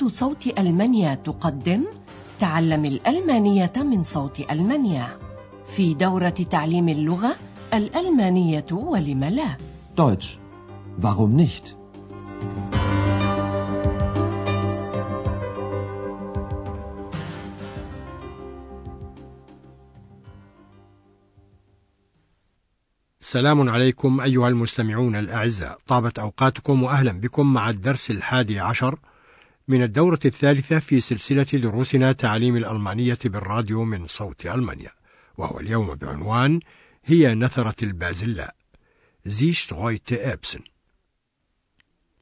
[0.00, 1.84] إذاعة صوت ألمانيا تقدم
[2.40, 5.18] تعلم الألمانية من صوت ألمانيا
[5.66, 7.36] في دورة تعليم اللغة
[7.74, 9.56] الألمانية ولم لا
[9.96, 10.38] Deutsch.
[11.02, 11.76] Warum nicht?
[23.20, 28.98] سلام عليكم أيها المستمعون الأعزاء طابت أوقاتكم وأهلا بكم مع الدرس الحادي عشر
[29.70, 34.90] من الدورة الثالثة في سلسلة دروسنا تعليم الألمانية بالراديو من صوت ألمانيا
[35.38, 36.60] وهو اليوم بعنوان
[37.04, 38.54] هي نثرة البازلاء.
[39.24, 40.60] زي شتغويت أبسن.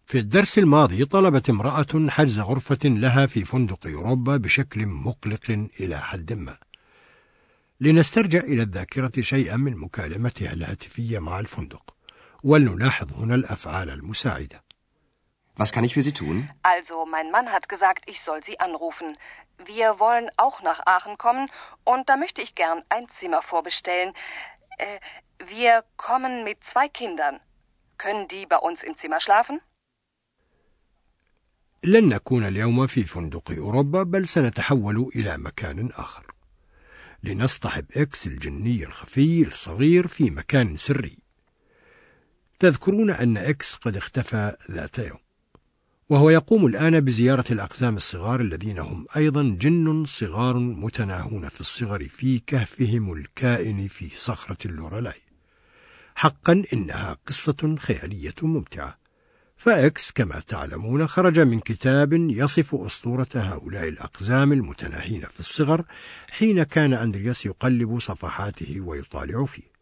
[0.06, 6.32] في الدرس الماضي طلبت امرأة حجز غرفة لها في فندق أوروبا بشكل مقلق إلى حد
[6.32, 6.58] ما.
[7.80, 11.94] لنسترجع إلى الذاكرة شيئا من مكالمتها الهاتفية مع الفندق
[12.44, 14.67] ولنلاحظ هنا الأفعال المساعدة.
[15.57, 16.49] Was kann ich für Sie tun?
[16.63, 19.17] Also, mein Mann hat gesagt, ich soll Sie anrufen.
[19.63, 21.47] Wir wollen auch nach Aachen kommen
[21.83, 24.13] und da möchte ich gern ein Zimmer vorbestellen.
[24.77, 24.99] Äh,
[25.45, 27.39] wir kommen mit zwei Kindern.
[27.97, 29.61] Können die bei uns im Zimmer schlafen?
[31.83, 36.25] لن نكون اليوم في فندق أوروبا بل سنتحول إلى مكان آخر
[37.23, 41.17] لنصطحب إكس الجني الخفي الصغير في مكان سري
[42.59, 45.19] تذكرون أن إكس قد اختفى ذات يوم
[46.10, 52.38] وهو يقوم الآن بزيارة الأقزام الصغار الذين هم أيضا جن صغار متناهون في الصغر في
[52.38, 55.22] كهفهم الكائن في صخرة اللورالاي.
[56.14, 58.98] حقا إنها قصة خيالية ممتعة.
[59.56, 65.84] فإكس كما تعلمون خرج من كتاب يصف أسطورة هؤلاء الأقزام المتناهين في الصغر
[66.30, 69.77] حين كان أندرياس يقلب صفحاته ويطالع فيه.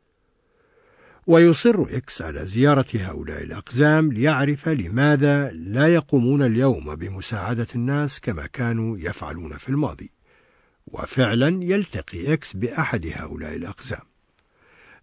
[1.27, 8.99] ويصر إكس على زيارة هؤلاء الأقزام ليعرف لماذا لا يقومون اليوم بمساعدة الناس كما كانوا
[8.99, 10.13] يفعلون في الماضي
[10.87, 14.03] وفعلا يلتقي إكس بأحد هؤلاء الأقزام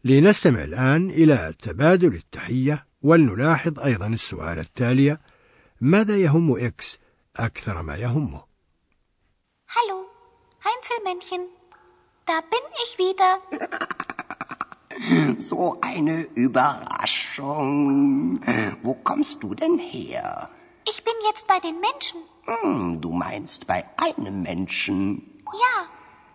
[0.04, 5.18] لنستمع الآن إلى تبادل التحية ولنلاحظ أيضا السؤال التالي
[5.82, 7.00] ماذا يهم إكس
[7.36, 8.54] أكثر ما يهمه
[9.76, 10.06] Hallo,
[10.66, 11.42] Heinzelmännchen.
[12.28, 13.32] Da bin ich wieder.
[15.40, 18.40] So eine Überraschung.
[18.82, 20.50] Wo kommst du denn her?
[20.88, 22.22] Ich bin jetzt bei den Menschen.
[22.46, 25.42] Hm, du meinst bei einem Menschen.
[25.46, 25.86] Ja,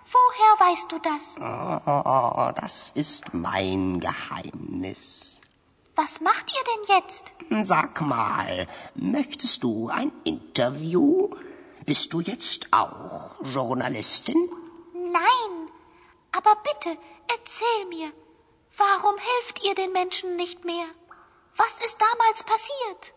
[0.07, 1.37] woher weißt du das?
[1.39, 5.41] Oh, das ist mein Geheimnis.
[5.97, 7.33] Was macht ihr denn jetzt?
[7.67, 11.29] Sag mal, möchtest du ein Interview?
[11.85, 14.49] Bist du jetzt auch Journalistin?
[14.95, 15.69] Nein,
[16.33, 16.97] aber bitte,
[17.29, 18.13] erzähl mir.
[18.85, 20.89] Warum helft ihr den Menschen nicht mehr?
[21.57, 23.15] Was ist damals passiert?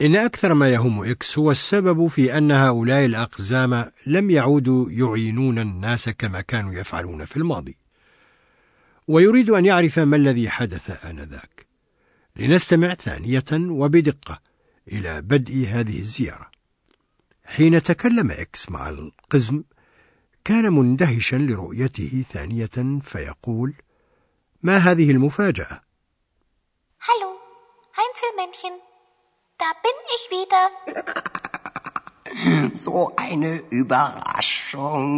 [0.00, 6.08] إن أكثر ما يهم إكس هو السبب في أن هؤلاء الأقزام لم يعودوا يعينون الناس
[6.08, 7.76] كما كانوا يفعلون في الماضي
[9.08, 11.66] ويريد أن يعرف ما الذي حدث آنذاك
[12.36, 14.40] لنستمع ثانية وبدقة
[14.88, 16.50] إلى بدء هذه الزيارة
[17.44, 19.62] حين تكلم إكس مع القزم
[20.44, 23.74] كان مندهشا لرؤيته ثانية فيقول
[24.62, 25.80] ما هذه المفاجأة؟
[27.08, 27.30] Hallo,
[27.98, 28.72] Heinzelmännchen.
[29.58, 30.62] Da bin ich wieder.
[32.74, 35.12] So eine Überraschung.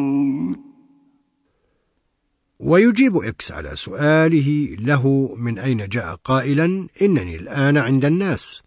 [2.60, 8.62] ويجيب إكس على سؤاله له من أين جاء قائلا إنني الآن عند الناس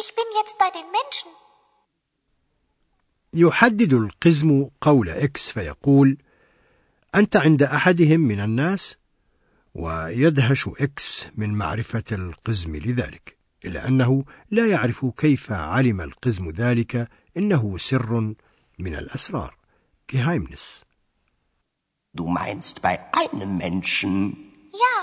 [0.00, 1.30] Ich bin jetzt bei den Menschen.
[3.34, 6.16] يحدد القزم قول إكس فيقول
[7.14, 8.96] أنت عند أحدهم من الناس
[9.74, 17.78] ويدهش إكس من معرفة القزم لذلك إلا أنه لا يعرف كيف علم القزم ذلك إنه
[17.78, 18.34] سر
[18.78, 19.54] من الأسرار
[20.06, 20.84] Geheimnis
[22.12, 24.12] Du meinst bei einem Menschen.
[24.72, 24.96] Ja,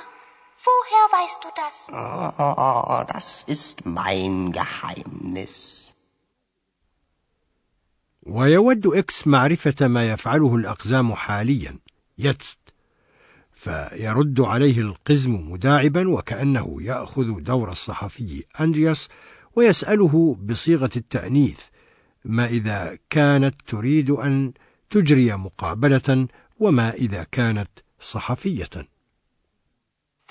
[0.68, 1.90] woher weißt du das?
[1.92, 5.96] Oh, das ist mein Geheimnis.
[8.26, 11.78] ويود إكس معرفة ما يفعله الأقزام حاليا
[12.18, 12.60] jetzt
[13.54, 19.10] فيرد عليه القزم مداعبا وكأنه يأخذ دور الصحفي أندرياس
[19.56, 21.60] ويسأله بصيغة التأنيث
[22.26, 24.54] ما إذا كانت تريد أن
[24.90, 26.28] تجري مقابلة
[26.60, 27.70] وما إذا كانت
[28.02, 28.70] صحفية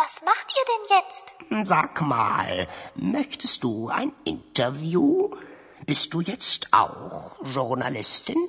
[0.02, 1.26] Was macht ihr denn jetzt?
[1.68, 2.66] Sag mal,
[2.96, 5.28] möchtest du ein Interview?
[5.92, 8.48] Bist du jetzt auch Journalistin?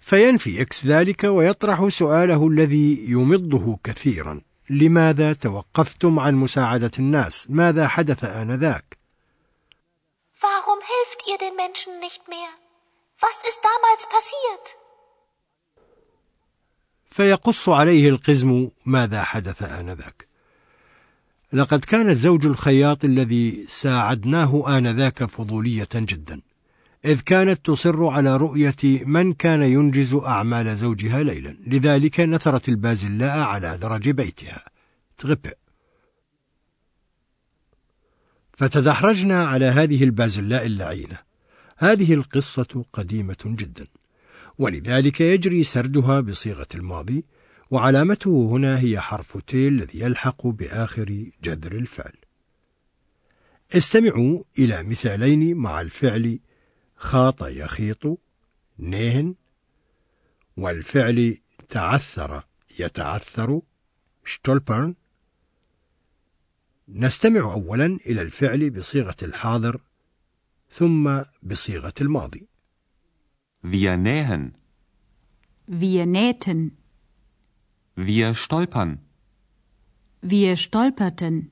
[0.00, 4.40] فينفي إكس ذلك ويطرح سؤاله الذي يمضه كثيرا
[4.70, 8.96] لماذا توقفتم عن مساعدة الناس؟ ماذا حدث آنذاك؟
[10.94, 12.50] helft ihr den Menschen nicht mehr?
[13.20, 14.76] Was ist damals passiert?
[17.10, 20.25] فيقص عليه القزم ماذا حدث آنذاك
[21.52, 26.40] لقد كان الزوج الخياط الذي ساعدناه آنذاك فضولية جدا
[27.04, 31.56] إذ كانت تصر على رؤية من كان ينجز أعمال زوجها ليلا.
[31.66, 34.64] لذلك نثرت البازلاء على درج بيتها.
[35.18, 35.56] تغبئ.
[38.52, 41.18] فتدحرجنا على هذه البازلاء اللعينة.
[41.76, 43.86] هذه القصة قديمة جدا
[44.58, 47.24] ولذلك يجري سردها بصيغة الماضي
[47.70, 52.14] وعلامته هنا هي حرف تي الذي يلحق بآخر جذر الفعل
[53.72, 56.40] استمعوا إلى مثالين مع الفعل
[56.96, 58.18] خاط يخيط
[58.78, 59.34] نهن
[60.56, 62.42] والفعل تعثر
[62.78, 63.60] يتعثر
[64.24, 64.94] شتولبرن
[66.88, 69.80] نستمع أولا إلى الفعل بصيغة الحاضر
[70.70, 72.46] ثم بصيغة الماضي
[73.62, 74.54] Wir nähen.
[75.66, 76.78] Wir nähten.
[77.96, 78.98] Wir stolpern.
[80.22, 81.50] Wir stolperten.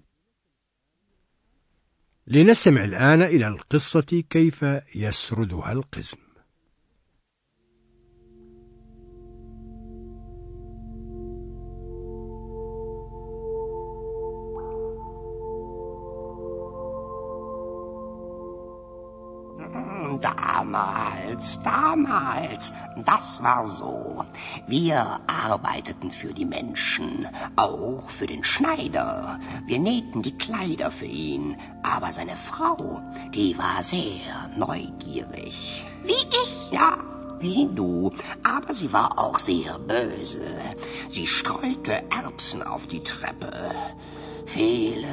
[2.26, 4.62] لنستمع الآن إلى القصة كيف
[4.94, 6.18] يسردها القزم
[20.22, 21.23] Damals,
[21.62, 22.72] damals,
[23.04, 24.24] das war so.
[24.66, 27.26] Wir arbeiteten für die Menschen,
[27.56, 29.38] auch für den Schneider.
[29.66, 33.00] Wir nähten die Kleider für ihn, aber seine Frau,
[33.34, 35.84] die war sehr neugierig.
[36.04, 36.70] Wie ich?
[36.70, 36.98] Ja,
[37.40, 40.46] wie du, aber sie war auch sehr böse.
[41.08, 43.52] Sie streute Erbsen auf die Treppe.
[44.46, 45.08] Viele,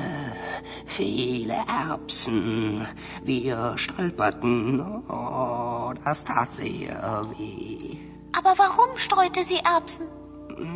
[0.85, 2.87] viele Erbsen.
[3.23, 4.81] Wir stolperten.
[5.09, 7.97] Oh, das tat sehr weh.
[8.37, 10.05] Aber warum streute sie Erbsen?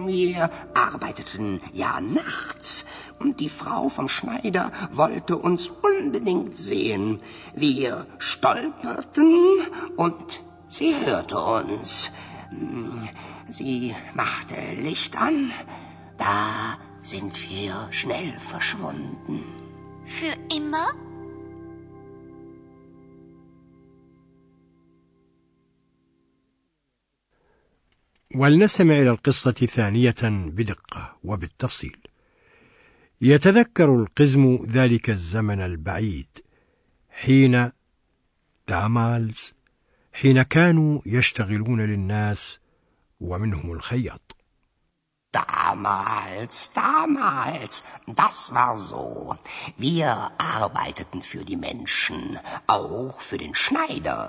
[0.06, 2.86] Wir arbeiteten ja nachts
[3.20, 7.20] und die Frau vom Schneider wollte uns unbedingt sehen.
[7.54, 9.62] Wir stolperten
[9.96, 12.12] und sie hörte uns.
[13.50, 15.52] Sie machte Licht an.
[16.18, 16.78] Da
[17.12, 19.36] sind wir schnell verschwunden.
[20.16, 20.88] Für immer?
[28.36, 30.16] ولنستمع إلى القصة ثانية
[30.50, 31.98] بدقة وبالتفصيل.
[33.22, 36.28] يتذكر القزم ذلك الزمن البعيد
[37.10, 37.72] حين
[38.68, 39.54] دامالز
[40.14, 42.60] حين كانوا يشتغلون للناس
[43.20, 44.25] ومنهم الخياط.
[45.42, 47.76] Damals, damals,
[48.22, 49.36] das war so.
[49.86, 50.10] Wir
[50.60, 52.22] arbeiteten für die Menschen,
[52.68, 54.22] auch für den Schneider.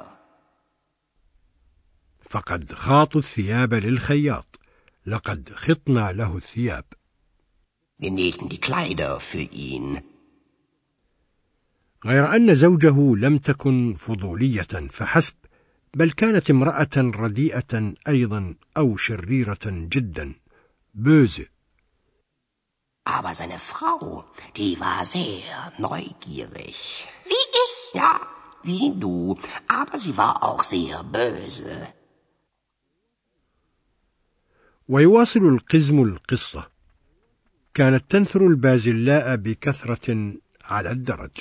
[2.31, 4.61] فقد خاطوا الثياب للخياط
[5.07, 6.85] لقد خطنا له الثياب
[7.99, 10.03] Wir nähten die Kleider für ihn.
[12.05, 15.35] غير أن زوجه لم تكن فضولية فحسب
[15.95, 20.35] بل كانت امرأة رديئة أيضا أو شريرة جدا
[20.96, 21.46] böse.
[23.04, 24.26] Aber seine Frau,
[24.58, 27.08] die war sehr neugierig.
[27.26, 27.76] Wie ich?
[27.94, 28.22] Ja,
[28.64, 29.38] wie du,
[29.68, 31.94] aber sie war auch sehr böse.
[34.88, 36.68] ويواصل القزم القصة
[37.74, 41.32] كانت تنثر البازلاء بكثرة على الدرج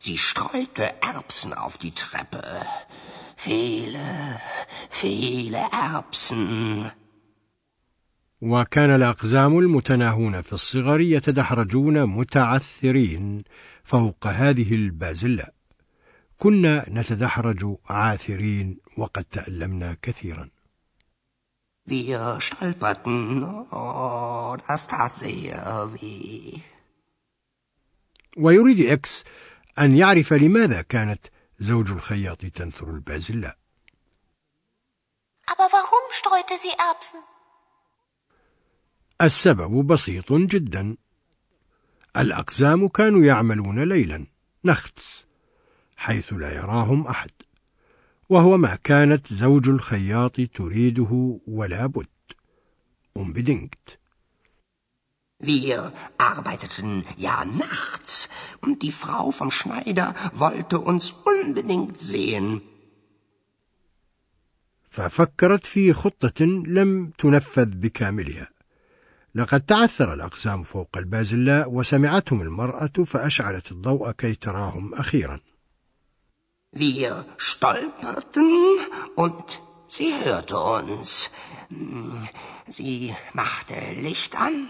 [0.00, 2.44] Sie streute Erbsen auf die Treppe.
[3.36, 4.40] Viele,
[4.90, 6.92] viele Erbsen.
[8.45, 13.43] وكان الأقزام المتناهون في الصغر يتدحرجون متعثرين
[13.83, 15.53] فوق هذه البازلاء
[16.37, 20.49] كنا نتدحرج عاثرين وقد تألمنا كثيرا
[21.85, 23.43] Wir stolperten.
[23.71, 26.59] Oh, das tat sehr weh.
[28.37, 29.23] ويريد إكس
[29.79, 31.27] أن يعرف لماذا كانت
[31.59, 33.57] زوج الخياط تنثر البازلاء
[35.45, 37.19] Aber warum streute sie Erbsen?
[39.23, 40.97] السبب بسيط جدا.
[42.17, 44.25] الأقزام كانوا يعملون ليلا
[44.65, 45.27] نختس
[45.97, 47.31] حيث لا يراهم أحد.
[48.29, 52.07] وهو ما كانت زوج الخياط تريده ولا بد.
[53.15, 53.99] unbedingt
[55.39, 58.29] Wir arbeiteten ja nachts.
[58.61, 62.61] Und die Frau vom Schneider wollte uns unbedingt sehen.
[64.89, 68.52] ففكرت في خطة لم تنفذ بكاملها.
[69.35, 75.39] لقد تعثر الأقزام فوق البازلاء وسمعتهم المرأة فأشعلت الضوء كي تراهم أخيرا
[76.75, 78.49] Wir stolperten
[79.15, 81.29] und sie hörte uns.
[82.67, 84.67] Sie machte Licht an.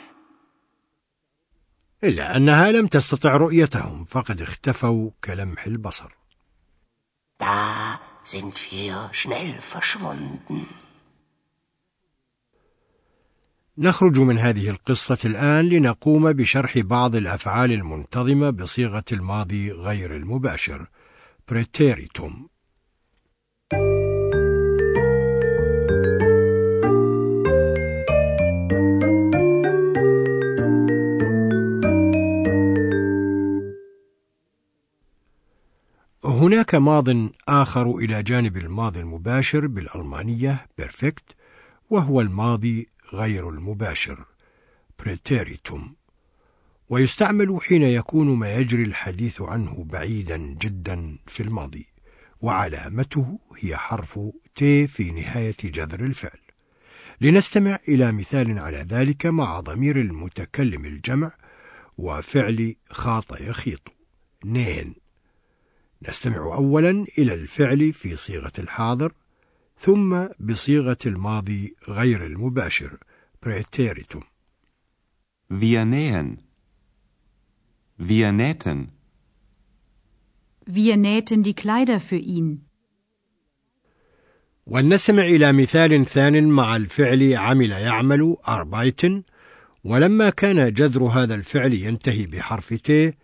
[2.03, 6.09] إلا أنها لم تستطع رؤيتهم فقد اختفوا كلمح البصر
[7.39, 10.67] Da sind wir schnell verschwunden.
[13.77, 20.87] نخرج من هذه القصة الآن لنقوم بشرح بعض الأفعال المنتظمة بصيغة الماضي غير المباشر.
[21.47, 22.47] بريتيريتوم
[36.25, 37.05] هناك ماض
[37.47, 41.35] آخر إلى جانب الماضي المباشر بالألمانية Perfekt
[41.89, 44.25] وهو الماضي غير المباشر
[44.99, 45.95] Präteritum
[46.89, 51.87] ويستعمل حين يكون ما يجري الحديث عنه بعيدا جدا في الماضي
[52.41, 54.19] وعلامته هي حرف
[54.55, 56.39] t في نهاية جذر الفعل.
[57.21, 61.31] لنستمع إلى مثال على ذلك مع ضمير المتكلم الجمع
[61.97, 63.93] وفعل خاط يخيط
[64.45, 64.95] نين.
[66.07, 69.13] نستمع أولا إلى الفعل في صيغة الحاضر.
[69.85, 72.97] ثم بصيغة الماضي غير المباشر
[73.43, 74.23] بريتيريتوم
[75.49, 76.29] Wir nähen.
[77.97, 78.79] Wir nähten.
[80.65, 82.61] Wir nähten die Kleider für ihn.
[84.65, 89.23] ولنستمع إلى مثال ثان مع الفعل عمل يعمل أربايتن
[89.83, 93.15] ولما كان جذر هذا الفعل ينتهي بحرف ت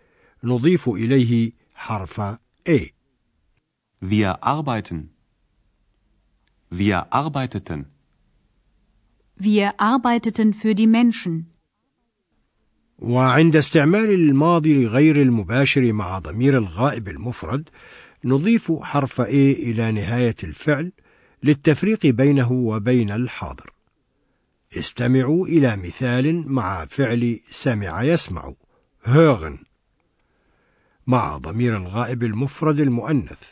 [0.44, 2.20] نضيف إليه حرف
[2.68, 2.80] A
[4.02, 5.19] Wir arbeiten.
[6.70, 7.86] Wir arbeiteten.
[9.36, 11.46] Wir arbeiteten für die Menschen.
[12.98, 17.68] وعند استعمال الماضي غير المباشر مع ضمير الغائب المفرد
[18.24, 20.92] نضيف حرف A إلى نهاية الفعل
[21.42, 23.72] للتفريق بينه وبين الحاضر
[24.78, 28.54] استمعوا إلى مثال مع فعل سمع يسمع
[29.04, 29.64] hören
[31.06, 33.42] مع ضمير الغائب المفرد المؤنث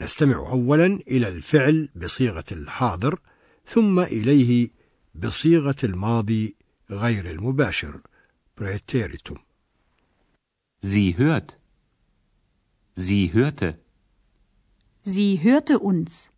[0.00, 3.20] نستمع أولا إلى الفعل بصيغة الحاضر
[3.66, 4.70] ثم إليه
[5.14, 6.56] بصيغة الماضي
[6.90, 8.00] غير المباشر
[8.56, 9.38] Präteritum.
[10.80, 11.58] Sie hört.
[12.94, 13.78] Sie hörte.
[15.04, 16.30] Sie hörte uns.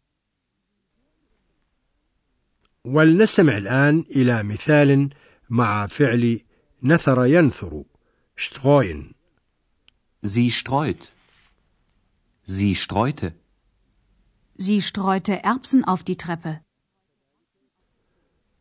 [2.84, 5.10] ولنستمع الآن إلى مثال
[5.50, 6.40] مع فعل
[6.82, 7.84] نثر ينثر
[8.36, 9.14] streuen
[10.22, 11.12] Sie streut.
[12.44, 13.34] Sie streute.
[14.60, 16.60] Sie streute Erbsen auf die Treppe.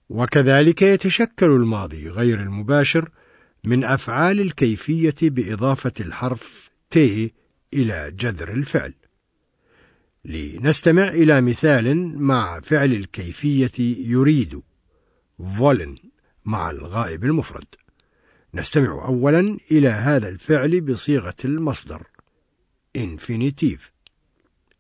[0.10, 3.10] وكذلك يتشكل الماضي غير المباشر
[3.64, 6.98] من أفعال الكيفية بإضافة الحرف ت
[7.74, 8.94] إلى جذر الفعل.
[10.26, 13.72] لنستمع إلى مثال مع فعل الكيفية
[14.08, 14.62] يريد
[15.42, 16.00] wollen
[16.46, 17.76] مع الغائب المفرد.
[18.54, 22.04] نستمع أولا إلى هذا الفعل بصيغة المصدر
[22.98, 23.97] infinitive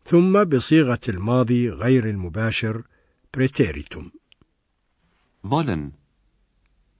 [0.10, 2.84] ثم بصيغة الماضي غير المباشر
[3.38, 4.12] preteritum.
[5.44, 5.94] Wollen.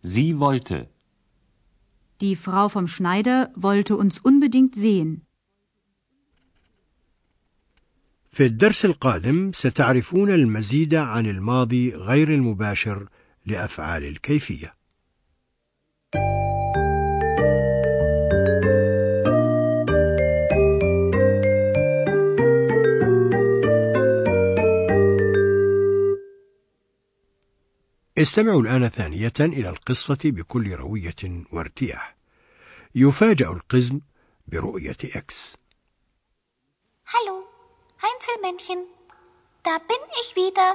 [0.02, 0.90] Sie wollte.
[2.22, 5.22] Die Frau vom Schneider wollte uns unbedingt sehen.
[8.30, 13.10] في الدرس القادم ستعرفون المزيد عن الماضي غير المباشر
[13.46, 14.77] لأفعال الكيفية.
[28.18, 32.16] استمعوا الآن ثانية إلى القصة بكل روية وارتياح.
[32.96, 34.00] يفاجأ القزم
[34.48, 35.58] برؤية إكس.
[37.14, 37.36] Hallo,
[38.10, 38.80] Einzelmännchen.
[39.64, 40.68] Da bin ich wieder.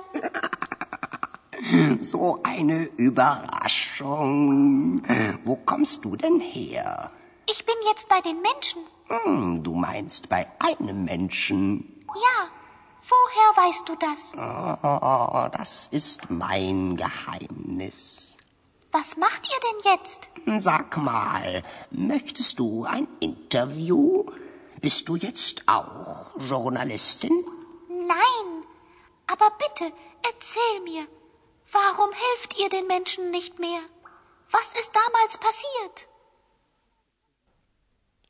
[2.01, 5.03] So eine Überraschung.
[5.45, 7.11] Wo kommst du denn her?
[7.51, 8.83] Ich bin jetzt bei den Menschen.
[9.09, 11.61] Hm, du meinst bei einem Menschen.
[12.27, 12.39] Ja,
[13.12, 14.22] woher weißt du das?
[14.36, 18.38] Oh, das ist mein Geheimnis.
[18.92, 20.22] Was macht ihr denn jetzt?
[20.68, 24.26] Sag mal, möchtest du ein Interview?
[24.82, 27.36] Bist du jetzt auch Journalistin?
[27.90, 28.48] Nein,
[29.28, 29.86] aber bitte,
[30.30, 31.06] erzähl mir.
[31.72, 33.82] Warum helft ihr den Menschen nicht mehr?
[34.52, 36.08] Was ist damals passiert?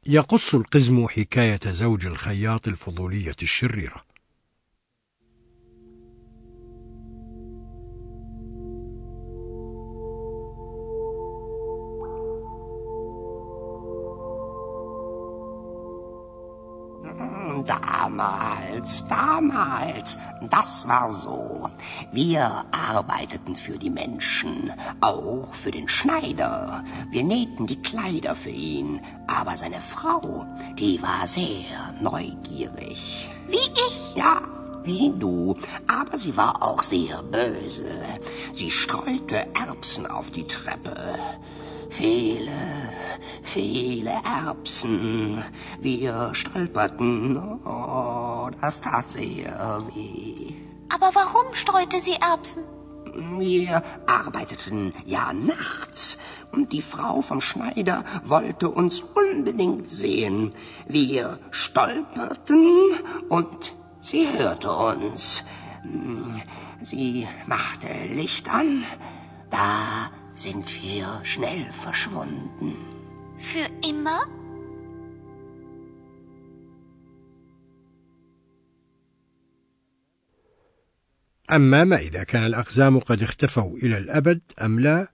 [0.09, 4.03] يقص القزم حكاية زوج الخياط الفضولية الشريرة.
[18.12, 20.18] Damals, damals,
[20.50, 21.70] das war so.
[22.12, 26.84] Wir arbeiteten für die Menschen, auch für den Schneider.
[27.10, 30.44] Wir nähten die Kleider für ihn, aber seine Frau,
[30.78, 33.30] die war sehr neugierig.
[33.48, 34.14] Wie ich?
[34.14, 34.42] Ja,
[34.84, 37.88] wie du, aber sie war auch sehr böse.
[38.52, 41.14] Sie streute Erbsen auf die Treppe.
[41.92, 42.58] Viele,
[43.42, 45.44] viele Erbsen.
[45.78, 47.36] Wir stolperten.
[47.66, 50.54] Oh, das tat sehr weh.
[50.88, 52.62] Aber warum streute sie Erbsen?
[53.38, 56.16] Wir arbeiteten ja nachts
[56.50, 60.54] und die Frau vom Schneider wollte uns unbedingt sehen.
[60.88, 62.94] Wir stolperten
[63.28, 65.44] und sie hörte uns.
[66.80, 68.82] Sie machte Licht an.
[69.50, 70.10] Da
[70.44, 72.68] sind wir schnell verschwunden.
[73.48, 74.20] Für immer?
[81.50, 85.12] أما ما إذا كان الأقزام قد اختفوا إلى الأبد أم لا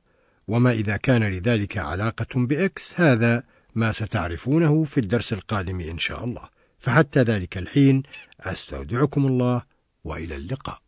[0.48, 3.42] وما إذا كان لذلك علاقة بإكس هذا
[3.74, 8.02] ما ستعرفونه في الدرس القادم إن شاء الله فحتى ذلك الحين
[8.40, 9.62] أستودعكم الله
[10.04, 10.87] وإلى اللقاء